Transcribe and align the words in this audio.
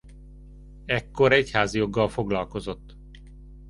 Ekkor 0.85 1.31
egyházjoggal 1.31 2.07
foglalkozott. 2.09 2.97